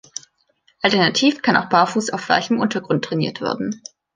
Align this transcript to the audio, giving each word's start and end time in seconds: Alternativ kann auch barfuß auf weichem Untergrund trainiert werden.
Alternativ 0.81 1.43
kann 1.43 1.55
auch 1.55 1.69
barfuß 1.69 2.09
auf 2.09 2.27
weichem 2.27 2.59
Untergrund 2.59 3.05
trainiert 3.05 3.39
werden. 3.39 3.83